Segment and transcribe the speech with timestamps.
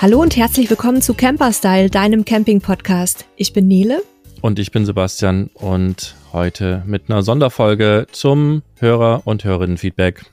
[0.00, 3.26] Hallo und herzlich willkommen zu Camperstyle, deinem Camping-Podcast.
[3.34, 4.00] Ich bin Nele.
[4.40, 10.24] Und ich bin Sebastian und heute mit einer Sonderfolge zum Hörer- und Hörerinnen-Feedback.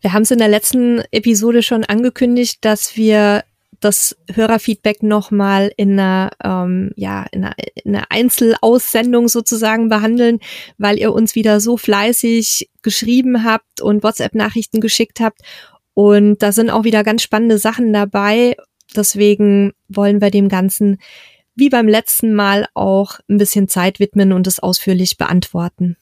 [0.00, 3.44] Wir haben es in der letzten Episode schon angekündigt, dass wir
[3.80, 10.40] das Hörerfeedback nochmal in einer, ähm, ja, in einer, in einer Einzelaussendung sozusagen behandeln,
[10.78, 15.42] weil ihr uns wieder so fleißig geschrieben habt und WhatsApp-Nachrichten geschickt habt.
[15.92, 18.56] Und da sind auch wieder ganz spannende Sachen dabei.
[18.98, 20.98] Deswegen wollen wir dem Ganzen
[21.54, 25.96] wie beim letzten Mal auch ein bisschen Zeit widmen und es ausführlich beantworten.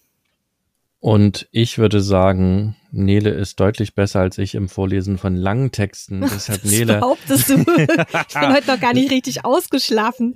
[0.99, 6.21] Und ich würde sagen, Nele ist deutlich besser als ich im Vorlesen von langen Texten.
[6.35, 6.95] Deshalb das Nele.
[6.95, 7.59] Behauptest du?
[7.59, 10.35] ich bin heute noch gar nicht richtig ausgeschlafen.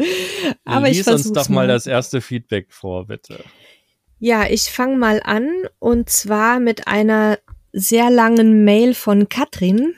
[0.65, 3.43] Aber Lies ich uns doch mal mal das erste Feedback vor, bitte.
[4.19, 5.49] Ja, ich fange mal an
[5.79, 7.39] und zwar mit einer
[7.73, 9.95] sehr langen Mail von Katrin.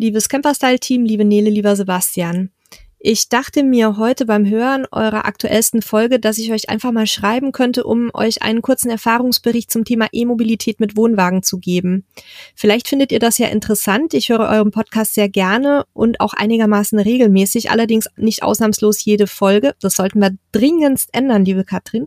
[0.00, 2.52] Liebes Camperstyle-Team, liebe Nele, lieber Sebastian.
[3.02, 7.50] Ich dachte mir heute beim Hören eurer aktuellsten Folge, dass ich euch einfach mal schreiben
[7.50, 12.04] könnte, um euch einen kurzen Erfahrungsbericht zum Thema E-Mobilität mit Wohnwagen zu geben.
[12.54, 14.12] Vielleicht findet ihr das ja interessant.
[14.12, 19.74] Ich höre euren Podcast sehr gerne und auch einigermaßen regelmäßig, allerdings nicht ausnahmslos jede Folge.
[19.80, 22.06] Das sollten wir dringendst ändern, liebe Katrin.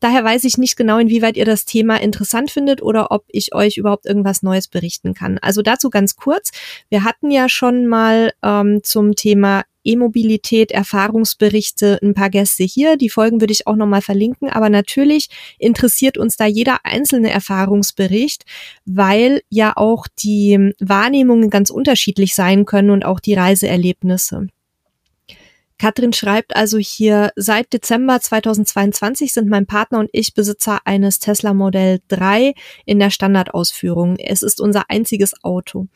[0.00, 3.78] Daher weiß ich nicht genau, inwieweit ihr das Thema interessant findet oder ob ich euch
[3.78, 5.38] überhaupt irgendwas Neues berichten kann.
[5.38, 6.50] Also dazu ganz kurz.
[6.90, 12.96] Wir hatten ja schon mal ähm, zum Thema E-Mobilität, Erfahrungsberichte, ein paar Gäste hier.
[12.96, 14.50] Die Folgen würde ich auch nochmal verlinken.
[14.50, 18.44] Aber natürlich interessiert uns da jeder einzelne Erfahrungsbericht,
[18.84, 24.48] weil ja auch die Wahrnehmungen ganz unterschiedlich sein können und auch die Reiseerlebnisse.
[25.78, 31.52] Katrin schreibt also hier, seit Dezember 2022 sind mein Partner und ich Besitzer eines Tesla
[31.52, 32.54] Modell 3
[32.86, 34.16] in der Standardausführung.
[34.16, 35.86] Es ist unser einziges Auto.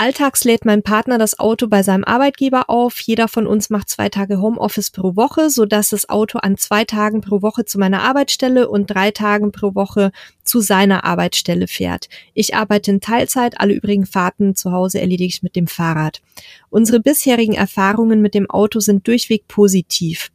[0.00, 2.98] Alltags lädt mein Partner das Auto bei seinem Arbeitgeber auf.
[3.00, 7.20] Jeder von uns macht zwei Tage Homeoffice pro Woche, sodass das Auto an zwei Tagen
[7.20, 10.10] pro Woche zu meiner Arbeitsstelle und drei Tagen pro Woche
[10.42, 12.08] zu seiner Arbeitsstelle fährt.
[12.32, 16.22] Ich arbeite in Teilzeit, alle übrigen Fahrten zu Hause erledige ich mit dem Fahrrad.
[16.70, 20.30] Unsere bisherigen Erfahrungen mit dem Auto sind durchweg positiv.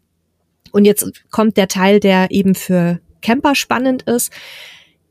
[0.73, 4.31] Und jetzt kommt der Teil, der eben für Camper spannend ist.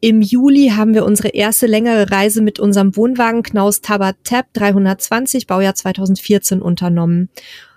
[0.00, 5.46] Im Juli haben wir unsere erste längere Reise mit unserem Wohnwagen Knaus Tabat Tab 320
[5.46, 7.30] Baujahr 2014 unternommen.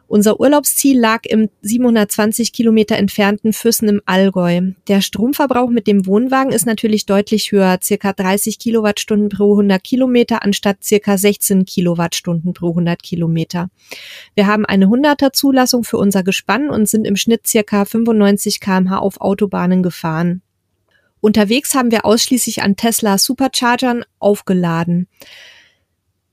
[0.10, 4.72] Unser Urlaubsziel lag im 720 Kilometer entfernten Füssen im Allgäu.
[4.88, 10.44] Der Stromverbrauch mit dem Wohnwagen ist natürlich deutlich höher, circa 30 Kilowattstunden pro 100 Kilometer
[10.44, 13.70] anstatt circa 16 Kilowattstunden pro 100 Kilometer.
[14.34, 18.98] Wir haben eine 100er Zulassung für unser Gespann und sind im Schnitt circa 95 kmh
[18.98, 20.42] auf Autobahnen gefahren.
[21.20, 25.08] Unterwegs haben wir ausschließlich an Tesla Superchargern aufgeladen.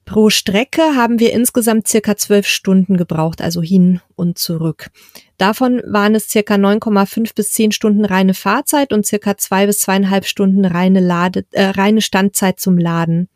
[0.04, 4.90] Pro Strecke haben wir insgesamt circa zwölf Stunden gebraucht, also hin und zurück.
[5.38, 10.26] Davon waren es circa 9,5 bis 10 Stunden reine Fahrzeit und circa zwei bis zweieinhalb
[10.26, 13.28] Stunden reine, Lade, äh, reine Standzeit zum Laden.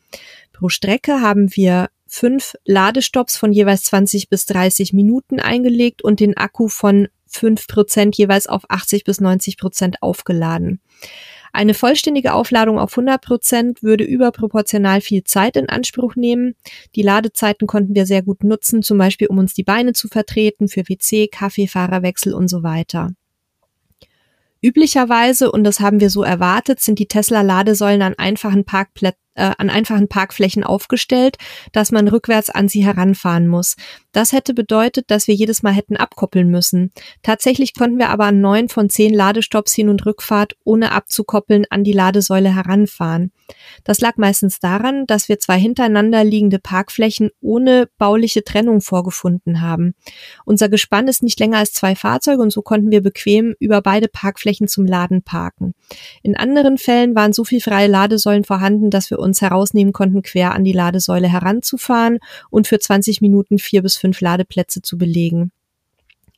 [0.52, 6.36] Pro Strecke haben wir fünf Ladestops von jeweils 20 bis 30 Minuten eingelegt und den
[6.36, 10.80] Akku von fünf Prozent jeweils auf 80 bis 90 Prozent aufgeladen.
[11.52, 16.54] Eine vollständige Aufladung auf 100 Prozent würde überproportional viel Zeit in Anspruch nehmen.
[16.94, 20.68] Die Ladezeiten konnten wir sehr gut nutzen, zum Beispiel um uns die Beine zu vertreten,
[20.68, 23.12] für WC, Kaffee, Fahrerwechsel und so weiter.
[24.60, 29.70] Üblicherweise, und das haben wir so erwartet, sind die Tesla-Ladesäulen an einfachen Parkplätzen äh, an
[29.70, 31.36] einfachen Parkflächen aufgestellt,
[31.72, 33.76] dass man rückwärts an sie heranfahren muss.
[34.12, 36.92] Das hätte bedeutet, dass wir jedes Mal hätten abkoppeln müssen.
[37.22, 41.84] Tatsächlich konnten wir aber an neun von zehn Ladestops Hin- und Rückfahrt ohne abzukoppeln an
[41.84, 43.32] die Ladesäule heranfahren.
[43.84, 49.94] Das lag meistens daran, dass wir zwei hintereinander liegende Parkflächen ohne bauliche Trennung vorgefunden haben.
[50.46, 54.08] Unser Gespann ist nicht länger als zwei Fahrzeuge und so konnten wir bequem über beide
[54.08, 55.74] Parkflächen zum Laden parken.
[56.22, 60.54] In anderen Fällen waren so viel freie Ladesäulen vorhanden, dass wir uns herausnehmen konnten, quer
[60.54, 62.18] an die Ladesäule heranzufahren
[62.50, 65.52] und für 20 Minuten vier bis fünf Ladeplätze zu belegen.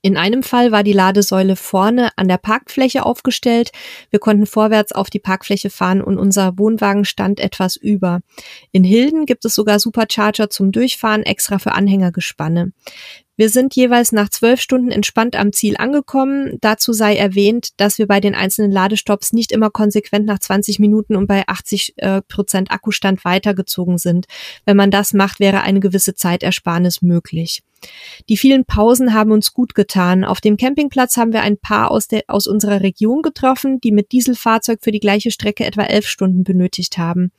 [0.02, 3.70] In einem Fall war die Ladesäule vorne an der Parkfläche aufgestellt.
[4.08, 8.20] Wir konnten vorwärts auf die Parkfläche fahren und unser Wohnwagen stand etwas über.
[8.72, 12.72] In Hilden gibt es sogar Supercharger zum Durchfahren extra für Anhängergespanne.
[13.40, 16.58] Wir sind jeweils nach zwölf Stunden entspannt am Ziel angekommen.
[16.60, 21.16] Dazu sei erwähnt, dass wir bei den einzelnen Ladestops nicht immer konsequent nach 20 Minuten
[21.16, 24.26] und bei 80 äh, Prozent Akkustand weitergezogen sind.
[24.66, 27.62] Wenn man das macht, wäre eine gewisse Zeitersparnis möglich.
[28.28, 30.24] Die vielen Pausen haben uns gut getan.
[30.24, 34.12] Auf dem Campingplatz haben wir ein paar aus, der, aus unserer Region getroffen, die mit
[34.12, 37.32] Dieselfahrzeug für die gleiche Strecke etwa elf Stunden benötigt haben.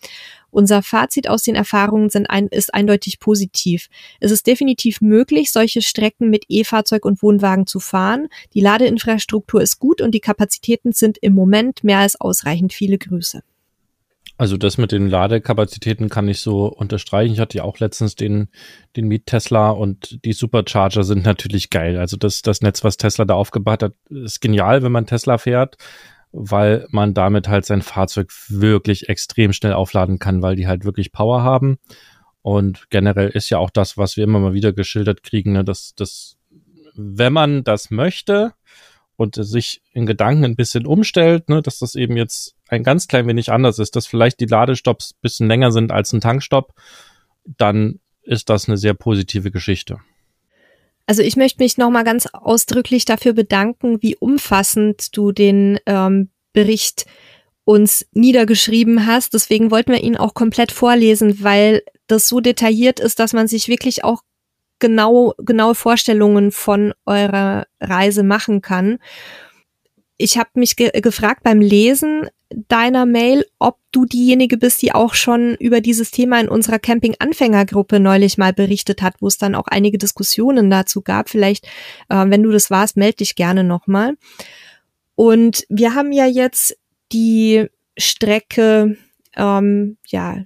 [0.49, 3.87] Unser Fazit aus den Erfahrungen ein, ist eindeutig positiv.
[4.19, 8.27] Es ist definitiv möglich, solche Strecken mit E-Fahrzeug und Wohnwagen zu fahren.
[8.53, 12.73] Die Ladeinfrastruktur ist gut und die Kapazitäten sind im Moment mehr als ausreichend.
[12.73, 13.43] Viele Grüße.
[14.41, 17.33] Also das mit den Ladekapazitäten kann ich so unterstreichen.
[17.33, 18.47] Ich hatte ja auch letztens den,
[18.95, 21.95] den Miet Tesla und die Supercharger sind natürlich geil.
[21.99, 25.77] Also das, das Netz, was Tesla da aufgebaut hat, ist genial, wenn man Tesla fährt
[26.31, 31.11] weil man damit halt sein Fahrzeug wirklich extrem schnell aufladen kann, weil die halt wirklich
[31.11, 31.77] Power haben.
[32.41, 35.93] Und generell ist ja auch das, was wir immer mal wieder geschildert kriegen, ne, dass,
[35.93, 36.37] dass
[36.95, 38.53] wenn man das möchte
[39.15, 43.27] und sich in Gedanken ein bisschen umstellt, ne, dass das eben jetzt ein ganz klein
[43.27, 46.73] wenig anders ist, dass vielleicht die Ladestops bisschen länger sind als ein Tankstopp,
[47.45, 49.99] dann ist das eine sehr positive Geschichte.
[51.05, 57.05] Also ich möchte mich nochmal ganz ausdrücklich dafür bedanken, wie umfassend du den ähm, Bericht
[57.63, 59.33] uns niedergeschrieben hast.
[59.33, 63.67] Deswegen wollten wir ihn auch komplett vorlesen, weil das so detailliert ist, dass man sich
[63.67, 64.21] wirklich auch
[64.81, 68.97] genau, genaue Vorstellungen von eurer Reise machen kann.
[70.17, 72.27] Ich habe mich ge gefragt beim Lesen,
[72.67, 77.99] deiner Mail, ob du diejenige bist, die auch schon über dieses Thema in unserer Camping-Anfängergruppe
[77.99, 81.29] neulich mal berichtet hat, wo es dann auch einige Diskussionen dazu gab.
[81.29, 81.65] Vielleicht,
[82.09, 84.17] äh, wenn du das warst, melde dich gerne nochmal.
[85.15, 86.77] Und wir haben ja jetzt
[87.11, 87.67] die
[87.97, 88.97] Strecke,
[89.35, 90.43] ähm, ja,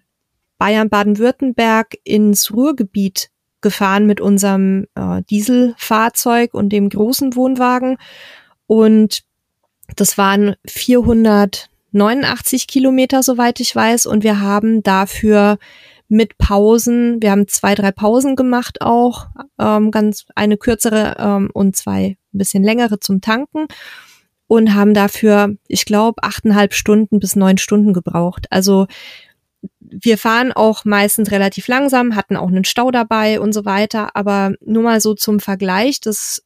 [0.58, 3.30] Bayern-Baden-Württemberg ins Ruhrgebiet
[3.66, 7.98] gefahren mit unserem äh, Dieselfahrzeug und dem großen Wohnwagen.
[8.68, 9.24] Und
[9.96, 14.06] das waren 400 89 Kilometer, soweit ich weiß.
[14.06, 15.58] Und wir haben dafür
[16.08, 19.28] mit Pausen, wir haben zwei, drei Pausen gemacht auch,
[19.58, 23.66] ähm, ganz eine kürzere ähm, und zwei ein bisschen längere zum Tanken
[24.48, 28.46] und haben dafür, ich glaube, achteinhalb Stunden bis neun Stunden gebraucht.
[28.52, 28.86] Also
[29.80, 34.54] wir fahren auch meistens relativ langsam, hatten auch einen Stau dabei und so weiter, aber
[34.62, 36.44] nur mal so zum Vergleich, das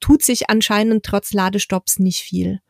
[0.00, 2.60] tut sich anscheinend trotz Ladestopps nicht viel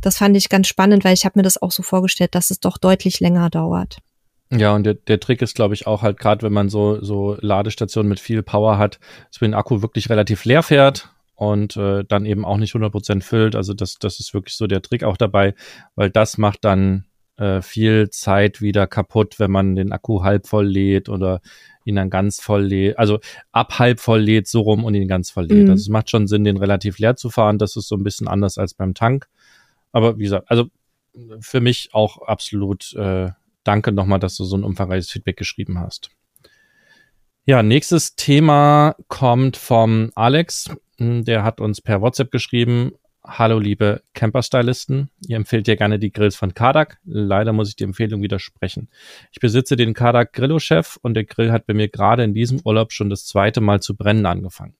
[0.00, 2.60] das fand ich ganz spannend, weil ich habe mir das auch so vorgestellt, dass es
[2.60, 3.98] doch deutlich länger dauert.
[4.50, 7.36] Ja, und der, der Trick ist, glaube ich, auch halt gerade, wenn man so, so
[7.40, 8.98] Ladestationen mit viel Power hat,
[9.30, 13.22] dass man den Akku wirklich relativ leer fährt und äh, dann eben auch nicht 100%
[13.22, 13.54] füllt.
[13.54, 15.54] Also das, das ist wirklich so der Trick auch dabei,
[15.96, 17.04] weil das macht dann
[17.38, 21.40] äh, viel Zeit wieder kaputt, wenn man den Akku halb voll lädt oder
[21.84, 22.98] ihn dann ganz voll lädt.
[22.98, 23.18] Also
[23.52, 25.64] ab halb voll lädt, so rum und ihn ganz voll lädt.
[25.64, 25.70] Mhm.
[25.70, 27.58] Also es macht schon Sinn, den relativ leer zu fahren.
[27.58, 29.28] Das ist so ein bisschen anders als beim Tank.
[29.92, 30.66] Aber wie gesagt, also
[31.40, 33.30] für mich auch absolut äh,
[33.64, 36.10] danke nochmal, dass du so ein umfangreiches Feedback geschrieben hast.
[37.44, 40.70] Ja, nächstes Thema kommt vom Alex.
[40.98, 42.92] Hm, der hat uns per WhatsApp geschrieben.
[43.30, 46.98] Hallo liebe Camper-Stylisten, ihr empfehlt ja gerne die Grills von Kadak.
[47.04, 48.88] Leider muss ich die Empfehlung widersprechen.
[49.32, 52.90] Ich besitze den Kadak Grillo-Chef und der Grill hat bei mir gerade in diesem Urlaub
[52.90, 54.76] schon das zweite Mal zu brennen angefangen.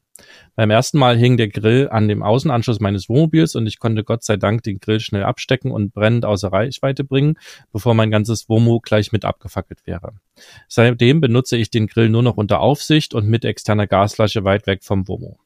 [0.56, 4.25] Beim ersten Mal hing der Grill an dem Außenanschluss meines Wohnmobils und ich konnte Gott
[4.25, 7.39] sei Dank den Grill schnell abstecken und brennend außer Reichweite bringen,
[7.71, 10.15] bevor mein ganzes Wohnmobil gleich mit abgefackelt wäre.
[10.69, 14.85] Seitdem benutze ich den Grill nur noch unter Aufsicht und mit externer Gasflasche weit weg
[14.85, 15.37] vom Wohnmobil.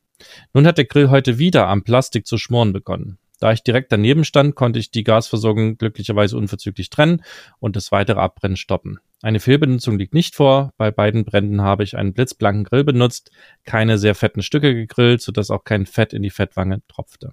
[0.52, 3.18] Nun hat der Grill heute wieder am Plastik zu schmoren begonnen.
[3.42, 7.24] Da ich direkt daneben stand, konnte ich die Gasversorgung glücklicherweise unverzüglich trennen
[7.58, 9.00] und das weitere Abbrennen stoppen.
[9.20, 10.72] Eine Fehlbenutzung liegt nicht vor.
[10.76, 13.32] Bei beiden Bränden habe ich einen blitzblanken Grill benutzt,
[13.64, 17.32] keine sehr fetten Stücke gegrillt, sodass auch kein Fett in die Fettwange tropfte.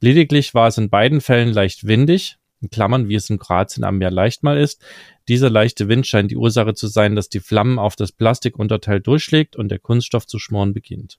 [0.00, 3.98] Lediglich war es in beiden Fällen leicht windig, in Klammern, wie es in Kroatien am
[3.98, 4.82] Meer leicht mal ist.
[5.28, 9.54] Dieser leichte Wind scheint die Ursache zu sein, dass die Flammen auf das Plastikunterteil durchschlägt
[9.54, 11.18] und der Kunststoff zu schmoren beginnt.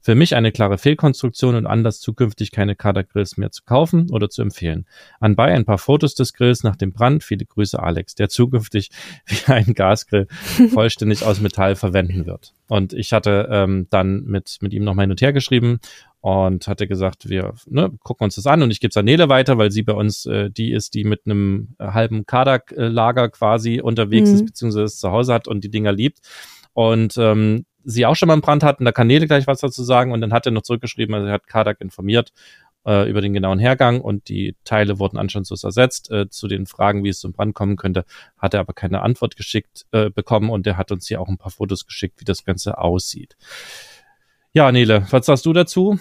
[0.00, 4.42] Für mich eine klare Fehlkonstruktion und Anlass zukünftig keine Kadergrills mehr zu kaufen oder zu
[4.42, 4.86] empfehlen.
[5.18, 7.24] Anbei ein paar Fotos des Grills nach dem Brand.
[7.24, 8.90] Viele Grüße Alex, der zukünftig
[9.26, 10.28] wie ein Gasgrill
[10.72, 12.54] vollständig aus Metall verwenden wird.
[12.68, 15.80] Und ich hatte ähm, dann mit, mit ihm noch mal hin und her geschrieben
[16.20, 19.28] und hatte gesagt, wir ne, gucken uns das an und ich gebe es an Nele
[19.28, 23.80] weiter, weil sie bei uns äh, die ist, die mit einem äh, halben Kadak-Lager quasi
[23.80, 24.34] unterwegs mhm.
[24.36, 26.18] ist, beziehungsweise es zu Hause hat und die Dinger liebt.
[26.72, 29.82] Und ähm, sie auch schon mal einen Brand hatten, da kann Nele gleich was dazu
[29.82, 32.32] sagen und dann hat er noch zurückgeschrieben, also er hat Kadak informiert
[32.86, 36.10] äh, über den genauen Hergang und die Teile wurden anstandslos ersetzt.
[36.10, 38.04] Äh, zu den Fragen, wie es zum Brand kommen könnte,
[38.36, 41.38] hat er aber keine Antwort geschickt äh, bekommen und er hat uns hier auch ein
[41.38, 43.36] paar Fotos geschickt, wie das Ganze aussieht.
[44.52, 45.98] Ja, Nele, was sagst du dazu?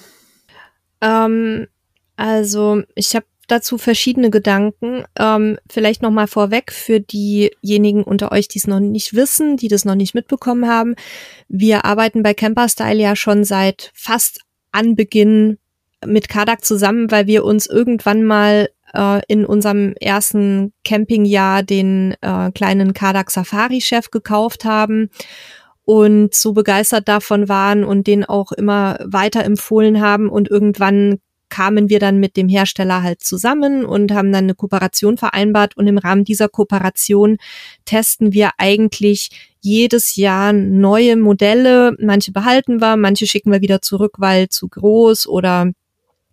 [1.01, 1.67] Ähm,
[2.15, 5.03] also ich habe dazu verschiedene Gedanken.
[5.17, 9.67] Ähm, vielleicht noch mal vorweg für diejenigen unter euch, die es noch nicht wissen, die
[9.67, 10.95] das noch nicht mitbekommen haben.
[11.47, 14.41] Wir arbeiten bei Camperstyle ja schon seit fast
[14.71, 15.57] Anbeginn
[16.05, 22.51] mit Kadak zusammen, weil wir uns irgendwann mal äh, in unserem ersten Campingjahr den äh,
[22.51, 25.09] kleinen Kadak Safari Chef gekauft haben
[25.89, 31.17] und so begeistert davon waren und den auch immer weiter empfohlen haben und irgendwann
[31.49, 35.87] kamen wir dann mit dem Hersteller halt zusammen und haben dann eine Kooperation vereinbart und
[35.87, 37.37] im Rahmen dieser Kooperation
[37.85, 39.31] testen wir eigentlich
[39.61, 41.95] jedes Jahr neue Modelle.
[41.99, 45.71] Manche behalten wir, manche schicken wir wieder zurück, weil zu groß oder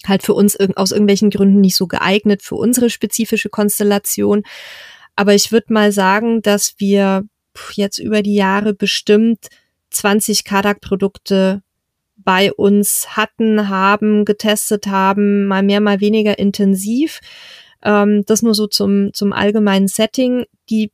[0.06, 4.42] halt für uns aus irgendwelchen Gründen nicht so geeignet für unsere spezifische Konstellation.
[5.14, 7.24] Aber ich würde mal sagen, dass wir
[7.72, 9.46] jetzt über die Jahre bestimmt
[9.90, 11.62] 20 Kadak-Produkte
[12.16, 17.20] bei uns hatten, haben, getestet haben, mal mehr, mal weniger intensiv.
[17.82, 20.44] Ähm, das nur so zum, zum allgemeinen Setting.
[20.70, 20.90] Die,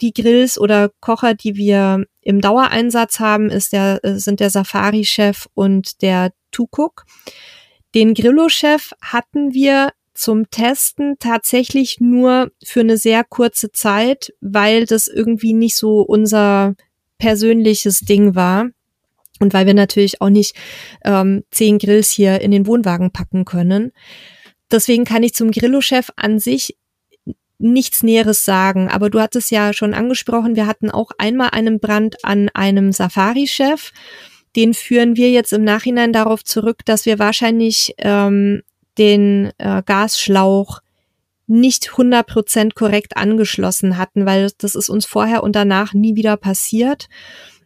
[0.00, 6.02] die Grills oder Kocher, die wir im Dauereinsatz haben, ist der, sind der Safari-Chef und
[6.02, 7.04] der Tukuk.
[7.94, 9.90] Den Grillo-Chef hatten wir
[10.20, 16.74] zum Testen tatsächlich nur für eine sehr kurze Zeit, weil das irgendwie nicht so unser
[17.18, 18.66] persönliches Ding war.
[19.40, 20.54] Und weil wir natürlich auch nicht
[21.02, 23.92] ähm, zehn Grills hier in den Wohnwagen packen können.
[24.70, 26.76] Deswegen kann ich zum Grillo-Chef an sich
[27.56, 28.90] nichts Näheres sagen.
[28.90, 33.92] Aber du hattest ja schon angesprochen, wir hatten auch einmal einen Brand an einem Safari-Chef.
[34.56, 38.60] Den führen wir jetzt im Nachhinein darauf zurück, dass wir wahrscheinlich ähm,
[39.00, 40.80] den äh, Gasschlauch
[41.48, 47.08] nicht 100% korrekt angeschlossen hatten, weil das ist uns vorher und danach nie wieder passiert.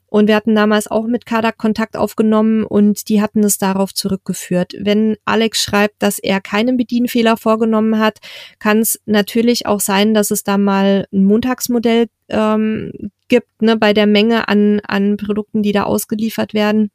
[0.07, 4.73] Und wir hatten damals auch mit Kadak Kontakt aufgenommen und die hatten es darauf zurückgeführt.
[4.79, 8.21] Wenn Alex schreibt, dass er keinen Bedienfehler vorgenommen hat,
[8.61, 13.93] kann es natürlich auch sein, dass es da mal ein Montagsmodell ähm, gibt, ne, bei
[13.93, 16.91] der Menge an, an Produkten, die da ausgeliefert werden.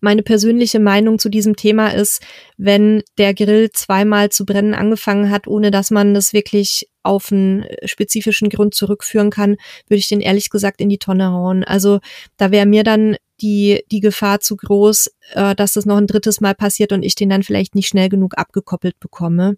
[0.00, 2.22] Meine persönliche Meinung zu diesem Thema ist,
[2.56, 7.64] wenn der Grill zweimal zu brennen angefangen hat, ohne dass man das wirklich auf einen
[7.84, 9.56] spezifischen Grund zurückführen kann,
[9.86, 11.64] würde ich den ehrlich gesagt in die Tonne hauen.
[11.64, 12.00] Also
[12.36, 16.40] da wäre mir dann die, die Gefahr zu groß, äh, dass das noch ein drittes
[16.40, 19.56] Mal passiert und ich den dann vielleicht nicht schnell genug abgekoppelt bekomme.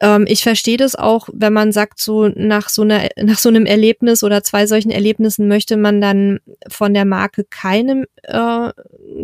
[0.00, 3.66] Ähm, ich verstehe das auch, wenn man sagt, so nach so einer, nach so einem
[3.66, 8.72] Erlebnis oder zwei solchen Erlebnissen möchte man dann von der Marke keine, äh,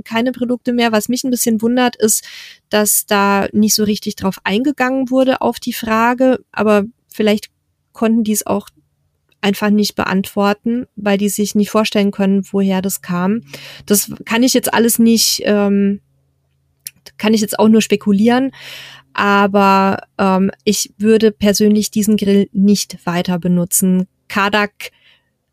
[0.04, 0.92] keine Produkte mehr.
[0.92, 2.24] Was mich ein bisschen wundert, ist,
[2.68, 7.48] dass da nicht so richtig drauf eingegangen wurde auf die Frage, aber vielleicht
[7.92, 8.68] konnten die es auch
[9.40, 13.42] einfach nicht beantworten, weil die sich nicht vorstellen können, woher das kam.
[13.86, 16.00] Das kann ich jetzt alles nicht, ähm,
[17.16, 18.50] kann ich jetzt auch nur spekulieren
[19.16, 24.06] aber ähm, ich würde persönlich diesen Grill nicht weiter benutzen.
[24.28, 24.90] Kadak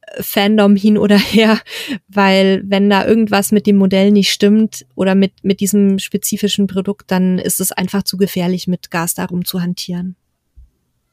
[0.02, 1.60] äh, Fandom hin oder her,
[2.10, 7.10] weil wenn da irgendwas mit dem Modell nicht stimmt oder mit, mit diesem spezifischen Produkt,
[7.10, 10.18] dann ist es einfach zu gefährlich, mit Gas darum zu hantieren.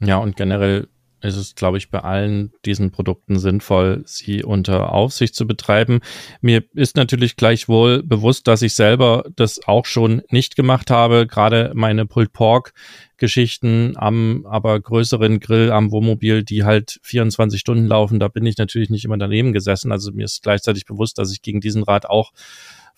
[0.00, 0.88] Ja, und generell
[1.22, 6.00] ist es, glaube ich, bei allen diesen Produkten sinnvoll, sie unter Aufsicht zu betreiben.
[6.40, 11.26] Mir ist natürlich gleichwohl bewusst, dass ich selber das auch schon nicht gemacht habe.
[11.26, 12.72] Gerade meine Pulled Pork
[13.20, 18.56] Geschichten am aber größeren Grill am Wohnmobil, die halt 24 Stunden laufen, da bin ich
[18.56, 19.92] natürlich nicht immer daneben gesessen.
[19.92, 22.32] Also mir ist gleichzeitig bewusst, dass ich gegen diesen Rat auch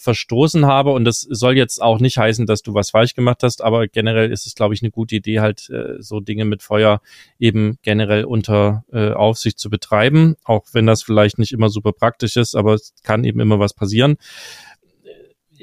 [0.02, 0.90] verstoßen habe.
[0.90, 4.30] Und das soll jetzt auch nicht heißen, dass du was falsch gemacht hast, aber generell
[4.30, 7.00] ist es, glaube ich, eine gute Idee, halt äh, so Dinge mit Feuer
[7.38, 12.36] eben generell unter äh, Aufsicht zu betreiben, auch wenn das vielleicht nicht immer super praktisch
[12.36, 14.16] ist, aber es kann eben immer was passieren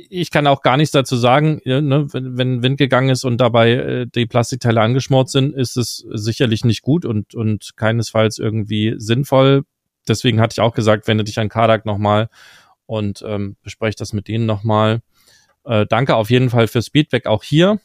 [0.09, 4.07] ich kann auch gar nichts dazu sagen, ne, wenn, Wind gegangen ist und dabei äh,
[4.07, 9.63] die Plastikteile angeschmort sind, ist es sicherlich nicht gut und, und keinesfalls irgendwie sinnvoll.
[10.07, 12.29] Deswegen hatte ich auch gesagt, wende dich an Kadak nochmal
[12.89, 15.03] und ähm, bespreche das mit denen nochmal.
[15.63, 17.79] Äh, danke auf jeden Fall fürs Feedback auch hier.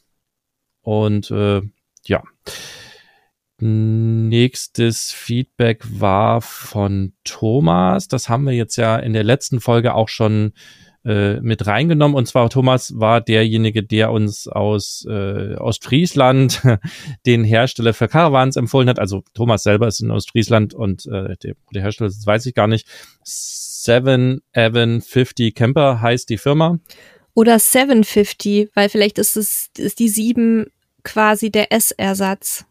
[0.81, 1.61] Und äh,
[2.07, 2.23] ja.
[3.59, 8.09] Nächstes Feedback war von Thomas.
[8.09, 10.55] Das haben wir jetzt ja in der letzten Folge auch schon
[11.05, 12.17] äh, mit reingenommen.
[12.17, 16.63] Und zwar Thomas war derjenige, der uns aus äh, Ostfriesland
[17.27, 18.99] den Hersteller für Caravans empfohlen hat.
[18.99, 22.69] Also Thomas selber ist in Ostfriesland und äh, der, der Hersteller, das weiß ich gar
[22.69, 22.89] nicht.
[23.23, 26.79] Seven Evan 50 Camper heißt die Firma.
[27.35, 30.67] Oder 750, weil vielleicht ist es ist die 7
[31.03, 32.65] quasi der S-Ersatz.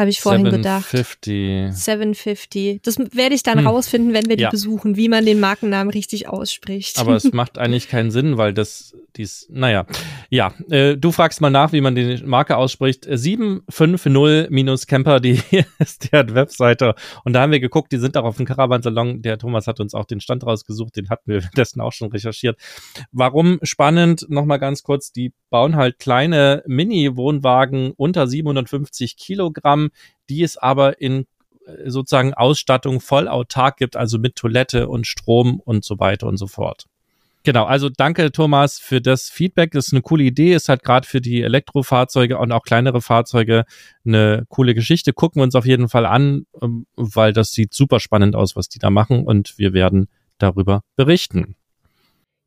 [0.00, 1.32] Habe ich vorhin 750.
[1.32, 1.76] gedacht.
[1.76, 2.80] 750.
[2.82, 3.66] Das werde ich dann hm.
[3.66, 4.50] rausfinden, wenn wir die ja.
[4.50, 6.98] besuchen, wie man den Markennamen richtig ausspricht.
[6.98, 9.86] Aber es macht eigentlich keinen Sinn, weil das, dies, naja.
[10.32, 13.04] Ja, äh, du fragst mal nach, wie man die Marke ausspricht.
[13.04, 16.94] 750-camper.de ist der Webseite.
[17.24, 19.22] Und da haben wir geguckt, die sind auch auf dem Caravansalon.
[19.22, 22.60] Der Thomas hat uns auch den Stand rausgesucht, den hatten wir dessen auch schon recherchiert.
[23.10, 24.24] Warum spannend?
[24.28, 29.90] Nochmal ganz kurz, die bauen halt kleine Mini-Wohnwagen unter 750 Kilogramm,
[30.28, 31.26] die es aber in
[31.66, 36.36] äh, sozusagen Ausstattung voll autark gibt, also mit Toilette und Strom und so weiter und
[36.36, 36.86] so fort.
[37.42, 39.70] Genau, also danke Thomas für das Feedback.
[39.70, 43.64] Das ist eine coole Idee, ist halt gerade für die Elektrofahrzeuge und auch kleinere Fahrzeuge
[44.04, 45.14] eine coole Geschichte.
[45.14, 48.68] Gucken wir uns auf jeden Fall an, ähm, weil das sieht super spannend aus, was
[48.68, 51.56] die da machen und wir werden darüber berichten.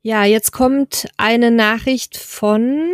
[0.02, 2.86] Ja, jetzt kommt eine Nachricht von,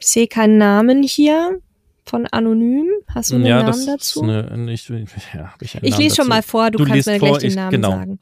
[0.00, 1.60] ich sehe keinen Namen hier,
[2.04, 2.88] von Anonym.
[3.08, 4.22] Hast du einen ja, Namen dazu?
[4.22, 7.54] Eine, ich, ja, ich, ich lese schon mal vor, du, du kannst mir gleich den
[7.54, 7.90] Namen genau.
[7.90, 8.18] sagen.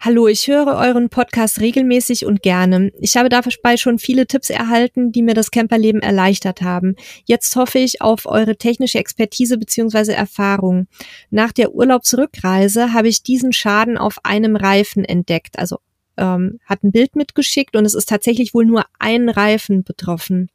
[0.00, 2.90] Hallo, ich höre euren Podcast regelmäßig und gerne.
[2.98, 6.96] Ich habe dabei schon viele Tipps erhalten, die mir das Camperleben erleichtert haben.
[7.24, 10.10] Jetzt hoffe ich auf eure technische Expertise bzw.
[10.10, 10.88] Erfahrung.
[11.30, 15.78] Nach der Urlaubsrückreise habe ich diesen Schaden auf einem Reifen entdeckt, also
[16.16, 20.50] ähm, hat ein Bild mitgeschickt und es ist tatsächlich wohl nur ein Reifen betroffen.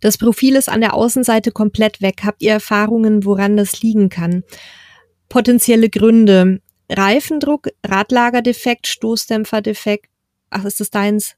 [0.00, 2.20] Das Profil ist an der Außenseite komplett weg.
[2.24, 4.44] Habt ihr Erfahrungen, woran das liegen kann?
[5.28, 6.60] Potenzielle Gründe.
[6.90, 10.06] Reifendruck, Radlagerdefekt, Stoßdämpferdefekt.
[10.50, 11.36] Ach, ist das deins?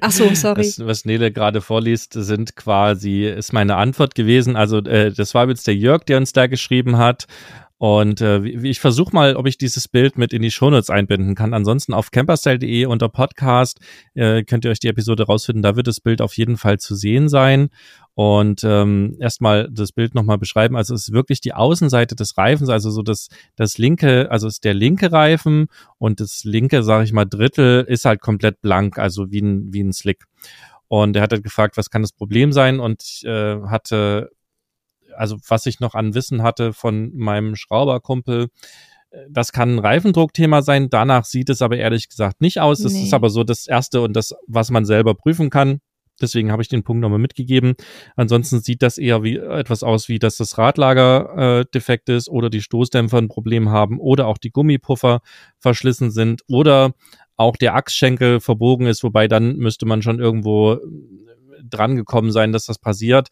[0.00, 0.62] Ach so, sorry.
[0.62, 4.56] Das, was Nele gerade vorliest, sind quasi, ist meine Antwort gewesen.
[4.56, 7.26] Also, äh, das war jetzt der Jörg, der uns da geschrieben hat.
[7.78, 11.54] Und äh, ich versuche mal, ob ich dieses Bild mit in die Shownotes einbinden kann.
[11.54, 13.78] Ansonsten auf camperstyle.de unter Podcast
[14.14, 15.62] äh, könnt ihr euch die Episode rausfinden.
[15.62, 17.70] Da wird das Bild auf jeden Fall zu sehen sein.
[18.14, 20.76] Und ähm, erstmal das Bild nochmal beschreiben.
[20.76, 24.64] Also es ist wirklich die Außenseite des Reifens, also so das, das linke, also ist
[24.64, 25.68] der linke Reifen
[25.98, 29.84] und das linke, sage ich mal, Drittel ist halt komplett blank, also wie ein, wie
[29.84, 30.24] ein Slick.
[30.88, 32.80] Und er hat halt gefragt, was kann das Problem sein?
[32.80, 34.30] Und ich äh, hatte
[35.18, 38.48] also was ich noch an Wissen hatte von meinem Schrauberkumpel,
[39.10, 40.90] äh, das kann ein Reifendruckthema sein.
[40.90, 42.80] Danach sieht es aber ehrlich gesagt nicht aus.
[42.80, 43.04] Das nee.
[43.04, 45.80] ist aber so das Erste und das, was man selber prüfen kann.
[46.20, 47.74] Deswegen habe ich den Punkt nochmal mitgegeben.
[48.16, 52.50] Ansonsten sieht das eher wie etwas aus, wie dass das Radlager äh, defekt ist oder
[52.50, 55.20] die Stoßdämpfer ein Problem haben oder auch die Gummipuffer
[55.58, 56.92] verschlissen sind oder
[57.36, 60.78] auch der Achsschenkel verbogen ist, wobei dann müsste man schon irgendwo äh,
[61.62, 63.28] dran gekommen sein, dass das passiert.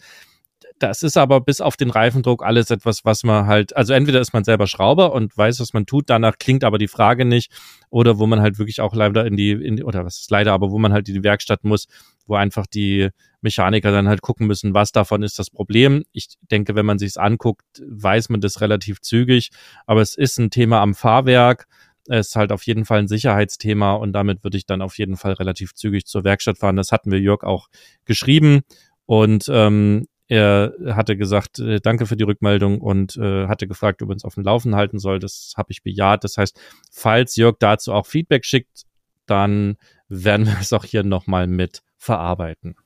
[0.78, 4.34] Das ist aber bis auf den Reifendruck alles etwas, was man halt, also entweder ist
[4.34, 7.50] man selber Schrauber und weiß, was man tut, danach klingt aber die Frage nicht,
[7.88, 10.52] oder wo man halt wirklich auch leider in die, in die oder was ist leider,
[10.52, 11.86] aber wo man halt in die Werkstatt muss,
[12.26, 13.08] wo einfach die
[13.40, 16.04] Mechaniker dann halt gucken müssen, was davon ist das Problem.
[16.12, 19.50] Ich denke, wenn man sich's anguckt, weiß man das relativ zügig,
[19.86, 21.66] aber es ist ein Thema am Fahrwerk.
[22.08, 25.16] Es ist halt auf jeden Fall ein Sicherheitsthema und damit würde ich dann auf jeden
[25.16, 26.76] Fall relativ zügig zur Werkstatt fahren.
[26.76, 27.68] Das hatten wir Jörg auch
[28.04, 28.60] geschrieben.
[29.06, 34.08] Und ähm, er hatte gesagt, äh, danke für die Rückmeldung und äh, hatte gefragt, ob
[34.08, 35.18] er uns auf dem Laufen halten soll.
[35.20, 36.24] Das habe ich bejaht.
[36.24, 36.60] Das heißt,
[36.90, 38.82] falls Jörg dazu auch Feedback schickt,
[39.26, 39.76] dann
[40.08, 42.76] werden wir es auch hier nochmal mit verarbeiten.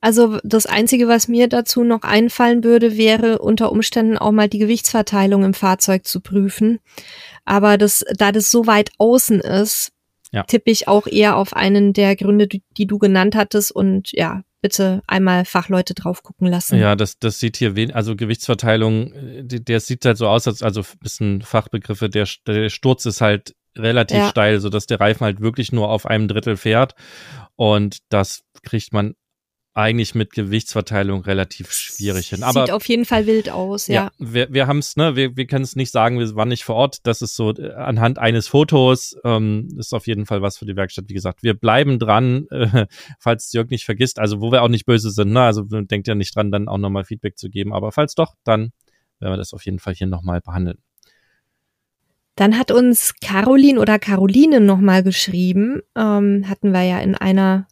[0.00, 4.58] Also das Einzige, was mir dazu noch einfallen würde, wäre unter Umständen auch mal die
[4.58, 6.80] Gewichtsverteilung im Fahrzeug zu prüfen.
[7.46, 9.92] Aber das, da das so weit außen ist,
[10.30, 10.42] ja.
[10.42, 13.72] tippe ich auch eher auf einen der Gründe, die, die du genannt hattest.
[13.72, 16.78] Und ja, bitte einmal Fachleute drauf gucken lassen.
[16.78, 20.62] Ja, das, das sieht hier, wen also Gewichtsverteilung, äh, der sieht halt so aus, als
[20.62, 24.30] also ein bisschen Fachbegriffe, der, der Sturz ist halt relativ ja.
[24.30, 26.94] steil, so dass der Reifen halt wirklich nur auf einem Drittel fährt
[27.56, 29.16] und das kriegt man
[29.74, 32.44] eigentlich mit Gewichtsverteilung relativ schwierig hin.
[32.44, 34.04] Aber, Sieht auf jeden Fall wild aus, ja.
[34.04, 36.64] ja wir wir haben es, ne, wir, wir können es nicht sagen, wir waren nicht
[36.64, 36.98] vor Ort.
[37.02, 40.76] Das ist so äh, anhand eines Fotos, ähm, ist auf jeden Fall was für die
[40.76, 41.06] Werkstatt.
[41.08, 42.86] Wie gesagt, wir bleiben dran, äh,
[43.18, 45.42] falls Jörg nicht vergisst, also wo wir auch nicht böse sind, ne?
[45.42, 47.72] Also denkt ja nicht dran, dann auch nochmal Feedback zu geben.
[47.72, 48.70] Aber falls doch, dann
[49.18, 50.78] werden wir das auf jeden Fall hier nochmal behandeln.
[52.36, 57.66] Dann hat uns Caroline oder Caroline nochmal geschrieben, ähm, hatten wir ja in einer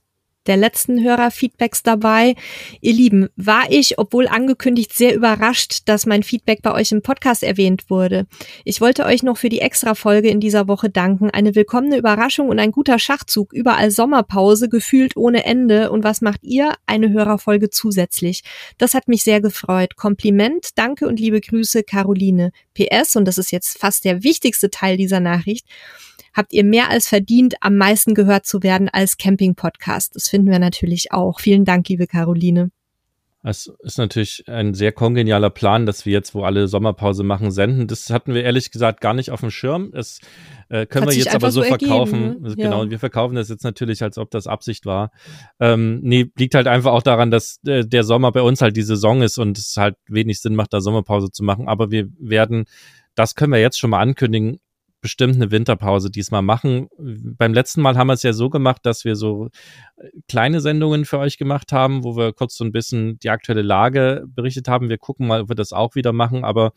[0.46, 2.35] der letzten Hörerfeedbacks dabei.
[2.81, 7.42] Ihr Lieben, war ich, obwohl angekündigt, sehr überrascht, dass mein Feedback bei euch im Podcast
[7.42, 8.26] erwähnt wurde.
[8.64, 11.31] Ich wollte euch noch für die Extra-Folge in dieser Woche danken.
[11.31, 13.52] Eine willkommene Überraschung und ein guter Schachzug.
[13.52, 15.90] Überall Sommerpause, gefühlt ohne Ende.
[15.90, 16.74] Und was macht ihr?
[16.87, 18.42] Eine Hörerfolge zusätzlich.
[18.78, 19.96] Das hat mich sehr gefreut.
[19.96, 22.50] Kompliment, danke und liebe Grüße, Caroline.
[22.74, 25.66] PS, und das ist jetzt fast der wichtigste Teil dieser Nachricht
[26.33, 30.14] habt ihr mehr als verdient, am meisten gehört zu werden als Camping-Podcast.
[30.14, 31.40] Das finden wir natürlich auch.
[31.40, 32.71] Vielen Dank, liebe Caroline.
[33.45, 37.88] Es ist natürlich ein sehr kongenialer Plan, dass wir jetzt, wo alle Sommerpause machen, senden.
[37.88, 39.90] Das hatten wir ehrlich gesagt gar nicht auf dem Schirm.
[39.95, 40.21] Es
[40.68, 42.23] äh, können Hat wir jetzt aber so, so verkaufen.
[42.23, 42.55] Ergeben, ne?
[42.55, 42.90] Genau, ja.
[42.90, 45.11] wir verkaufen das jetzt natürlich, als ob das Absicht war.
[45.59, 48.83] Ähm, nee, liegt halt einfach auch daran, dass äh, der Sommer bei uns halt die
[48.83, 51.66] Saison ist und es halt wenig Sinn macht, da Sommerpause zu machen.
[51.66, 52.66] Aber wir werden,
[53.16, 54.61] das können wir jetzt schon mal ankündigen,
[55.03, 56.88] bestimmt eine Winterpause diesmal machen.
[56.97, 59.49] Beim letzten Mal haben wir es ja so gemacht, dass wir so
[59.97, 63.62] äh, kleine Sendungen für euch gemacht haben, wo wir kurz so ein bisschen die aktuelle
[63.62, 64.88] Lage berichtet haben.
[64.88, 66.73] Wir gucken mal, ob wir das auch wieder machen, aber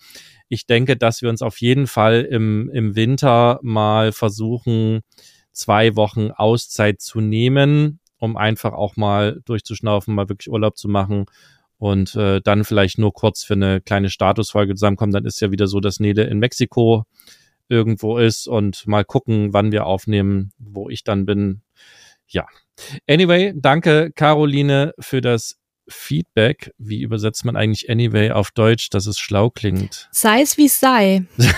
[0.49, 5.01] ich denke, dass wir uns auf jeden Fall im, im Winter mal versuchen,
[5.53, 11.25] zwei Wochen Auszeit zu nehmen, um einfach auch mal durchzuschnaufen, mal wirklich Urlaub zu machen
[11.77, 15.13] und äh, dann vielleicht nur kurz für eine kleine Statusfolge zusammenkommen.
[15.13, 17.05] Dann ist ja wieder so, dass Nele in Mexiko
[17.69, 21.61] irgendwo ist und mal gucken, wann wir aufnehmen, wo ich dann bin.
[22.27, 22.47] Ja.
[23.07, 26.73] Anyway, danke Caroline für das Feedback.
[26.77, 30.09] Wie übersetzt man eigentlich anyway auf Deutsch, dass es schlau klingt?
[30.11, 31.25] Sei es wie es sei.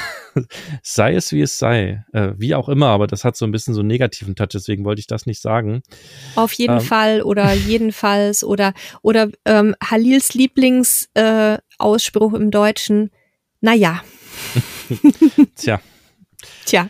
[0.84, 2.04] sei es wie es sei.
[2.14, 4.86] Äh, wie auch immer, aber das hat so ein bisschen so einen negativen Touch, deswegen
[4.86, 5.82] wollte ich das nicht sagen.
[6.36, 6.82] Auf jeden ähm.
[6.82, 13.12] Fall oder jedenfalls oder oder ähm, Halils Lieblingsausspruch äh, im Deutschen.
[13.62, 14.04] Naja.
[15.56, 15.80] Tja.
[16.66, 16.90] Tja.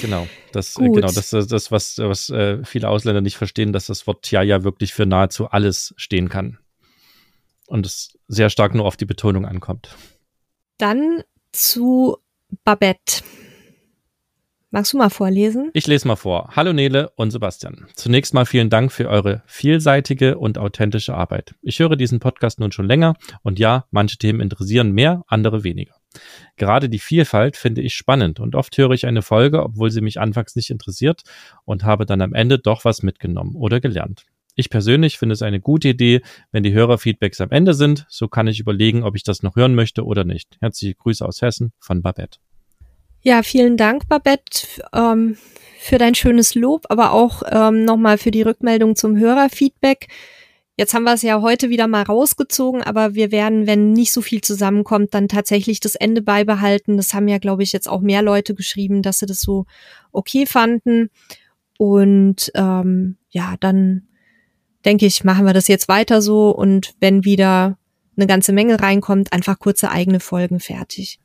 [0.00, 3.86] Genau, das, äh, genau, das ist das, was, was äh, viele Ausländer nicht verstehen, dass
[3.86, 6.58] das Wort Tja ja wirklich für nahezu alles stehen kann.
[7.66, 9.94] Und es sehr stark nur auf die Betonung ankommt.
[10.78, 12.16] Dann zu
[12.64, 13.22] Babette.
[14.70, 15.70] Magst du mal vorlesen?
[15.72, 16.50] Ich lese mal vor.
[16.54, 17.86] Hallo Nele und Sebastian.
[17.94, 21.54] Zunächst mal vielen Dank für eure vielseitige und authentische Arbeit.
[21.62, 25.94] Ich höre diesen Podcast nun schon länger und ja, manche Themen interessieren mehr, andere weniger.
[26.56, 30.20] Gerade die Vielfalt finde ich spannend und oft höre ich eine Folge, obwohl sie mich
[30.20, 31.22] anfangs nicht interessiert
[31.64, 34.26] und habe dann am Ende doch was mitgenommen oder gelernt.
[34.54, 38.06] Ich persönlich finde es eine gute Idee, wenn die Hörerfeedbacks am Ende sind.
[38.08, 40.56] So kann ich überlegen, ob ich das noch hören möchte oder nicht.
[40.60, 42.40] Herzliche Grüße aus Hessen von Babette.
[43.20, 45.36] Ja, vielen Dank, Babette, ähm,
[45.78, 50.08] für dein schönes Lob, aber auch ähm, nochmal für die Rückmeldung zum Hörerfeedback.
[50.78, 54.22] Jetzt haben wir es ja heute wieder mal rausgezogen, aber wir werden, wenn nicht so
[54.22, 56.96] viel zusammenkommt, dann tatsächlich das Ende beibehalten.
[56.96, 59.66] Das haben ja, glaube ich, jetzt auch mehr Leute geschrieben, dass sie das so
[60.12, 61.10] okay fanden.
[61.78, 64.06] Und ähm, ja, dann
[64.84, 67.76] denke ich, machen wir das jetzt weiter so und wenn wieder
[68.16, 71.18] eine ganze Menge reinkommt, einfach kurze eigene Folgen fertig.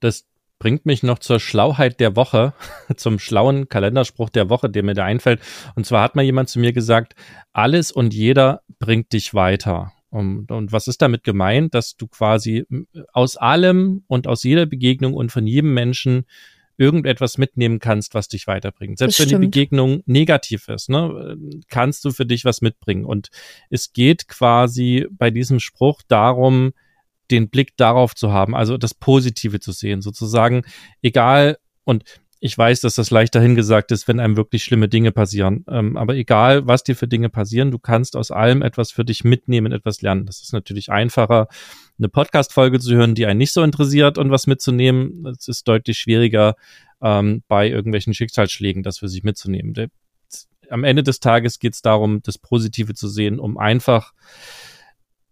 [0.00, 0.26] Das
[0.58, 2.52] bringt mich noch zur Schlauheit der Woche,
[2.96, 5.40] zum schlauen Kalenderspruch der Woche, der mir da einfällt.
[5.74, 7.14] Und zwar hat mal jemand zu mir gesagt,
[7.52, 9.92] alles und jeder bringt dich weiter.
[10.10, 11.74] Und, und was ist damit gemeint?
[11.74, 12.66] Dass du quasi
[13.12, 16.24] aus allem und aus jeder Begegnung und von jedem Menschen
[16.78, 18.98] irgendetwas mitnehmen kannst, was dich weiterbringt.
[18.98, 21.36] Selbst wenn die Begegnung negativ ist, ne,
[21.68, 23.04] kannst du für dich was mitbringen.
[23.04, 23.30] Und
[23.68, 26.72] es geht quasi bei diesem Spruch darum,
[27.30, 30.62] den Blick darauf zu haben, also das Positive zu sehen, sozusagen,
[31.02, 32.04] egal, und
[32.40, 35.64] ich weiß, dass das leicht dahingesagt ist, wenn einem wirklich schlimme Dinge passieren.
[35.68, 39.24] Ähm, aber egal, was dir für Dinge passieren, du kannst aus allem etwas für dich
[39.24, 40.26] mitnehmen, etwas lernen.
[40.26, 41.48] Das ist natürlich einfacher,
[41.98, 45.26] eine Podcast-Folge zu hören, die einen nicht so interessiert und was mitzunehmen.
[45.26, 46.54] Es ist deutlich schwieriger,
[47.02, 49.74] ähm, bei irgendwelchen Schicksalsschlägen das für sich mitzunehmen.
[50.70, 54.12] Am Ende des Tages geht es darum, das Positive zu sehen, um einfach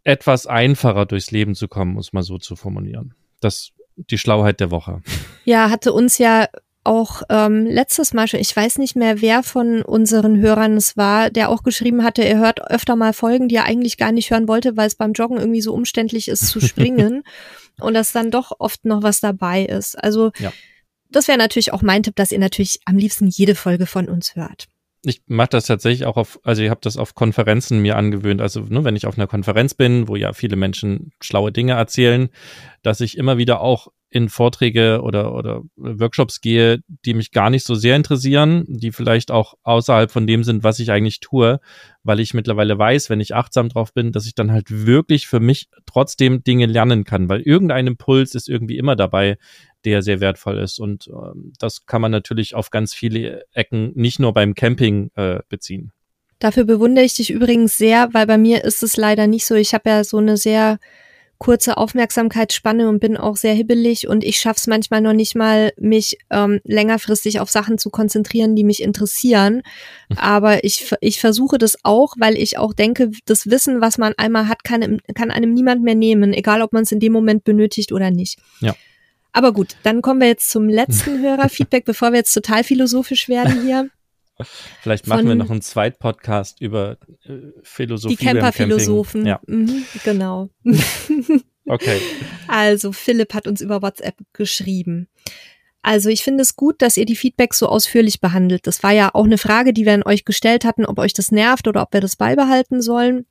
[0.06, 3.14] etwas einfacher durchs Leben zu kommen, muss man so zu formulieren.
[3.40, 5.02] Das die Schlauheit der Woche.
[5.44, 6.48] Ja, hatte uns ja
[6.84, 11.30] auch ähm, letztes Mal schon, ich weiß nicht mehr, wer von unseren Hörern es war,
[11.30, 14.46] der auch geschrieben hatte, er hört öfter mal Folgen, die er eigentlich gar nicht hören
[14.46, 17.24] wollte, weil es beim Joggen irgendwie so umständlich ist zu springen
[17.80, 19.96] und dass dann doch oft noch was dabei ist.
[19.96, 20.52] Also ja.
[21.10, 24.36] das wäre natürlich auch mein Tipp, dass ihr natürlich am liebsten jede Folge von uns
[24.36, 24.68] hört
[25.06, 28.40] ich mache das tatsächlich auch auf, also ich habe das auf Konferenzen mir angewöhnt.
[28.40, 32.28] Also ne, wenn ich auf einer Konferenz bin, wo ja viele Menschen schlaue Dinge erzählen,
[32.82, 37.64] dass ich immer wieder auch in Vorträge oder, oder Workshops gehe, die mich gar nicht
[37.64, 41.60] so sehr interessieren, die vielleicht auch außerhalb von dem sind, was ich eigentlich tue,
[42.02, 45.40] weil ich mittlerweile weiß, wenn ich achtsam drauf bin, dass ich dann halt wirklich für
[45.40, 49.38] mich trotzdem Dinge lernen kann, weil irgendein Impuls ist irgendwie immer dabei,
[49.86, 50.78] der sehr wertvoll ist.
[50.78, 55.38] Und ähm, das kann man natürlich auf ganz viele Ecken, nicht nur beim Camping äh,
[55.48, 55.92] beziehen.
[56.38, 59.54] Dafür bewundere ich dich übrigens sehr, weil bei mir ist es leider nicht so.
[59.54, 60.78] Ich habe ja so eine sehr
[61.38, 65.72] kurze Aufmerksamkeitsspanne und bin auch sehr hibbelig und ich schaffe es manchmal noch nicht mal,
[65.78, 69.62] mich ähm, längerfristig auf Sachen zu konzentrieren, die mich interessieren.
[70.16, 74.48] Aber ich, ich versuche das auch, weil ich auch denke, das Wissen, was man einmal
[74.48, 77.92] hat, kann, kann einem niemand mehr nehmen, egal ob man es in dem Moment benötigt
[77.92, 78.38] oder nicht.
[78.60, 78.74] Ja.
[79.36, 83.62] Aber gut, dann kommen wir jetzt zum letzten Hörerfeedback, bevor wir jetzt total philosophisch werden
[83.62, 83.90] hier.
[84.80, 88.16] Vielleicht machen wir noch einen Zweit-Podcast über äh, Philosophie.
[88.16, 89.26] Die Camper-Philosophen.
[89.26, 89.40] Ja.
[89.46, 90.48] Mhm, genau.
[91.66, 92.00] okay.
[92.48, 95.08] Also, Philipp hat uns über WhatsApp geschrieben.
[95.82, 98.66] Also ich finde es gut, dass ihr die Feedbacks so ausführlich behandelt.
[98.66, 101.30] Das war ja auch eine Frage, die wir an euch gestellt hatten, ob euch das
[101.30, 103.24] nervt oder ob wir das beibehalten sollen.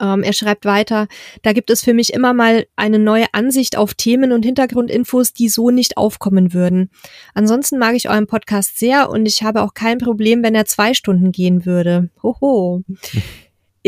[0.00, 1.08] Ähm, er schreibt weiter,
[1.42, 5.48] da gibt es für mich immer mal eine neue Ansicht auf Themen und Hintergrundinfos, die
[5.48, 6.90] so nicht aufkommen würden.
[7.34, 10.94] Ansonsten mag ich euren Podcast sehr und ich habe auch kein Problem, wenn er zwei
[10.94, 12.10] Stunden gehen würde.
[12.22, 12.82] Hoho.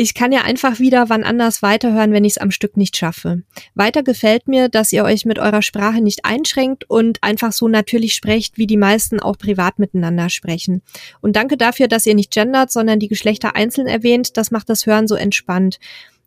[0.01, 3.43] Ich kann ja einfach wieder wann anders weiterhören, wenn ich es am Stück nicht schaffe.
[3.75, 8.15] Weiter gefällt mir, dass ihr euch mit eurer Sprache nicht einschränkt und einfach so natürlich
[8.15, 10.83] sprecht, wie die meisten auch privat miteinander sprechen.
[11.21, 14.37] Und danke dafür, dass ihr nicht gendert, sondern die Geschlechter einzeln erwähnt.
[14.37, 15.81] Das macht das Hören so entspannt.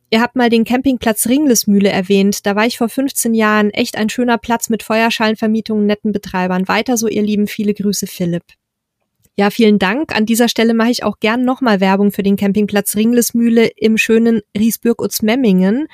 [0.09, 2.45] Ihr habt mal den Campingplatz Ringlesmühle erwähnt.
[2.45, 3.69] Da war ich vor 15 Jahren.
[3.69, 6.67] Echt ein schöner Platz mit Feuerschalenvermietungen, netten Betreibern.
[6.67, 7.47] Weiter so, ihr Lieben.
[7.47, 8.43] Viele Grüße, Philipp.
[9.37, 10.15] Ja, vielen Dank.
[10.15, 14.41] An dieser Stelle mache ich auch gern nochmal Werbung für den Campingplatz Ringlesmühle im schönen
[14.57, 15.87] Riesbürg-Utzmemmingen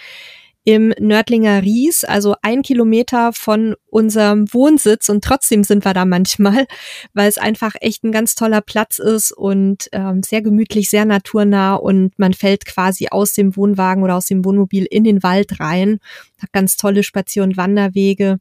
[0.68, 5.08] im Nördlinger Ries, also ein Kilometer von unserem Wohnsitz.
[5.08, 6.68] Und trotzdem sind wir da manchmal,
[7.14, 11.76] weil es einfach echt ein ganz toller Platz ist und ähm, sehr gemütlich, sehr naturnah.
[11.76, 16.00] Und man fällt quasi aus dem Wohnwagen oder aus dem Wohnmobil in den Wald rein,
[16.42, 18.40] hat ganz tolle Spazier- und Wanderwege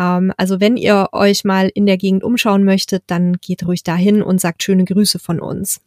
[0.00, 4.22] ähm, also wenn ihr euch mal in der Gegend umschauen möchtet, dann geht ruhig dahin
[4.22, 5.80] und sagt schöne Grüße von uns.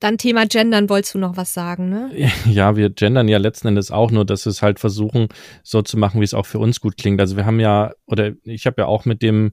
[0.00, 2.10] Dann Thema Gendern, wolltest du noch was sagen, ne?
[2.46, 5.28] Ja, wir gendern ja letzten Endes auch nur, dass wir es halt versuchen,
[5.64, 7.20] so zu machen, wie es auch für uns gut klingt.
[7.20, 9.52] Also wir haben ja, oder ich habe ja auch mit dem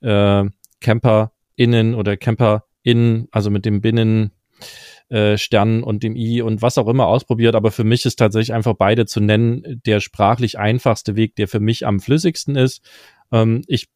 [0.00, 0.44] äh,
[0.80, 4.32] CamperInnen oder CamperInnen, also mit dem Binnen
[5.08, 8.52] äh, Stern und dem I und was auch immer ausprobiert, aber für mich ist tatsächlich
[8.52, 12.82] einfach beide zu nennen der sprachlich einfachste Weg, der für mich am flüssigsten ist.
[13.32, 13.88] Ähm, ich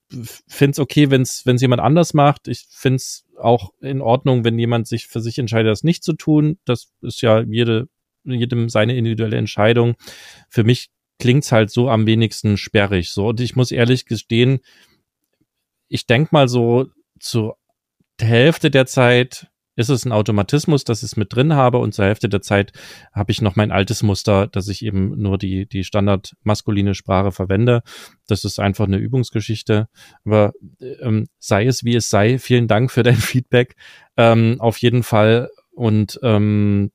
[0.48, 2.48] finde es okay, wenn es jemand anders macht.
[2.48, 6.12] Ich finde es auch in Ordnung, wenn jemand sich für sich entscheidet, das nicht zu
[6.12, 6.58] tun.
[6.64, 7.88] Das ist ja jede,
[8.24, 9.94] jedem seine individuelle Entscheidung.
[10.48, 13.10] Für mich klingt's halt so am wenigsten sperrig.
[13.10, 14.60] So, und ich muss ehrlich gestehen,
[15.88, 16.86] ich denk mal so
[17.18, 17.52] zu
[18.20, 19.49] Hälfte der Zeit
[19.80, 22.72] ist es ein Automatismus, dass ich es mit drin habe und zur Hälfte der Zeit
[23.12, 27.32] habe ich noch mein altes Muster, dass ich eben nur die, die standard maskuline Sprache
[27.32, 27.82] verwende.
[28.28, 29.88] Das ist einfach eine Übungsgeschichte.
[30.24, 30.52] Aber
[31.00, 33.74] ähm, sei es wie es sei, vielen Dank für dein Feedback.
[34.16, 35.48] Ähm, auf jeden Fall.
[35.72, 36.92] Und ähm,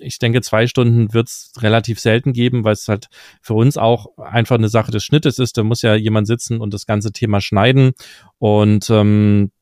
[0.00, 3.08] ich denke, zwei Stunden wird es relativ selten geben, weil es halt
[3.42, 5.56] für uns auch einfach eine Sache des Schnittes ist.
[5.56, 7.92] Da muss ja jemand sitzen und das ganze Thema schneiden.
[8.38, 9.52] Und ähm,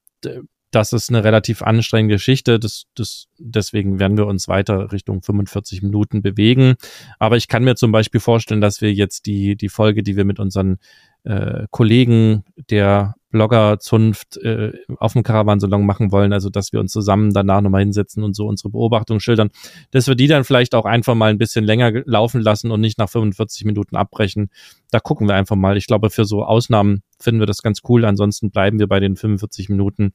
[0.71, 2.59] das ist eine relativ anstrengende Geschichte.
[2.59, 6.75] Das, das, deswegen werden wir uns weiter Richtung 45 Minuten bewegen.
[7.19, 10.25] Aber ich kann mir zum Beispiel vorstellen, dass wir jetzt die, die Folge, die wir
[10.25, 10.79] mit unseren
[11.25, 17.35] äh, Kollegen der Blogger-Zunft äh, auf dem Caravansalon machen wollen, also dass wir uns zusammen
[17.35, 19.51] danach nochmal hinsetzen und so unsere Beobachtungen schildern,
[19.91, 22.99] dass wir die dann vielleicht auch einfach mal ein bisschen länger laufen lassen und nicht
[22.99, 24.51] nach 45 Minuten abbrechen.
[24.91, 25.77] Da gucken wir einfach mal.
[25.77, 28.05] Ich glaube, für so Ausnahmen finden wir das ganz cool.
[28.07, 30.15] Ansonsten bleiben wir bei den 45 Minuten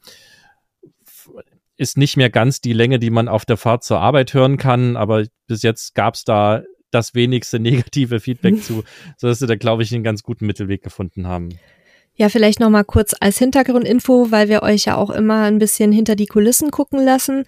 [1.78, 4.96] ist nicht mehr ganz die Länge, die man auf der Fahrt zur Arbeit hören kann,
[4.96, 8.84] aber bis jetzt gab es da das wenigste negative Feedback zu,
[9.18, 11.50] sodass wir da, glaube ich, einen ganz guten Mittelweg gefunden haben.
[12.16, 15.92] Ja, vielleicht noch mal kurz als Hintergrundinfo, weil wir euch ja auch immer ein bisschen
[15.92, 17.46] hinter die Kulissen gucken lassen.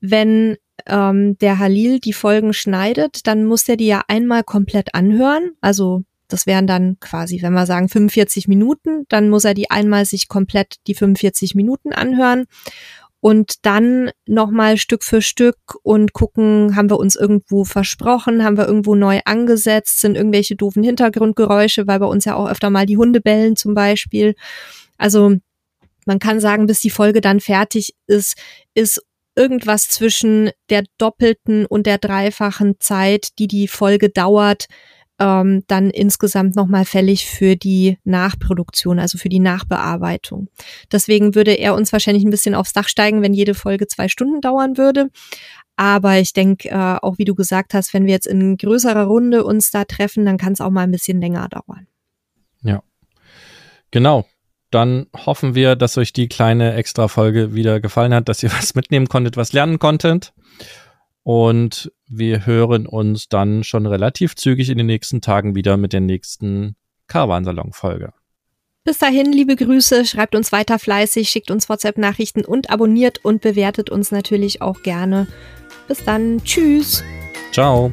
[0.00, 5.50] Wenn ähm, der Halil die Folgen schneidet, dann muss er die ja einmal komplett anhören.
[5.60, 10.06] Also das wären dann quasi, wenn wir sagen 45 Minuten, dann muss er die einmal
[10.06, 12.46] sich komplett die 45 Minuten anhören
[13.20, 18.66] und dann nochmal Stück für Stück und gucken, haben wir uns irgendwo versprochen, haben wir
[18.66, 22.96] irgendwo neu angesetzt, sind irgendwelche doofen Hintergrundgeräusche, weil bei uns ja auch öfter mal die
[22.96, 24.34] Hunde bellen zum Beispiel.
[24.98, 25.36] Also
[26.06, 28.36] man kann sagen, bis die Folge dann fertig ist,
[28.74, 29.02] ist
[29.36, 34.66] irgendwas zwischen der doppelten und der dreifachen Zeit, die die Folge dauert,
[35.18, 40.48] ähm, dann insgesamt nochmal fällig für die Nachproduktion, also für die Nachbearbeitung.
[40.92, 44.40] Deswegen würde er uns wahrscheinlich ein bisschen aufs Dach steigen, wenn jede Folge zwei Stunden
[44.40, 45.10] dauern würde.
[45.76, 49.44] Aber ich denke, äh, auch wie du gesagt hast, wenn wir jetzt in größerer Runde
[49.44, 51.86] uns da treffen, dann kann es auch mal ein bisschen länger dauern.
[52.62, 52.82] Ja.
[53.90, 54.26] Genau.
[54.70, 59.08] Dann hoffen wir, dass euch die kleine Extra-Folge wieder gefallen hat, dass ihr was mitnehmen
[59.08, 60.32] konntet, was lernen konntet.
[61.28, 66.00] Und wir hören uns dann schon relativ zügig in den nächsten Tagen wieder mit der
[66.00, 66.74] nächsten
[67.06, 68.14] Caravansalon-Folge.
[68.82, 73.90] Bis dahin, liebe Grüße, schreibt uns weiter fleißig, schickt uns WhatsApp-Nachrichten und abonniert und bewertet
[73.90, 75.26] uns natürlich auch gerne.
[75.86, 77.04] Bis dann, tschüss.
[77.52, 77.92] Ciao.